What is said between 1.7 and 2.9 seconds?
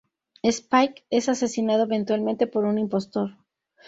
eventualmente por un